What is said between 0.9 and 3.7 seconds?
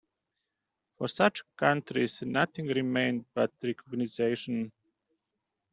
For such countries nothing remained but